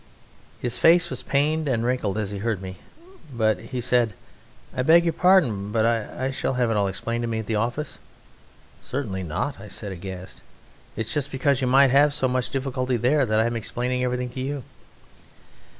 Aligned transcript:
His 0.59 0.79
face 0.79 1.11
was 1.11 1.21
pained 1.21 1.67
and 1.67 1.85
wrinkled 1.85 2.17
as 2.17 2.31
he 2.31 2.39
heard 2.39 2.59
me, 2.59 2.79
but 3.31 3.59
he 3.59 3.79
said, 3.79 4.15
"I 4.75 4.81
beg 4.81 5.03
your 5.03 5.13
pardon... 5.13 5.71
but 5.71 5.85
shall 6.33 6.55
I 6.55 6.57
have 6.57 6.71
it 6.71 6.75
all 6.75 6.87
explained 6.87 7.21
to 7.21 7.27
me 7.27 7.37
at 7.37 7.45
the 7.45 7.53
office?" 7.57 7.99
"Certainly 8.81 9.21
not!" 9.21 9.59
I 9.59 9.67
said, 9.67 9.91
aghast; 9.91 10.41
"it's 10.95 11.13
just 11.13 11.31
because 11.31 11.61
you 11.61 11.67
might 11.67 11.91
have 11.91 12.15
so 12.15 12.27
much 12.27 12.49
difficulty 12.49 12.97
there 12.97 13.27
that 13.27 13.39
I'm 13.39 13.55
explaining 13.55 14.03
everything 14.03 14.29
to 14.29 14.39
you." 14.41 14.63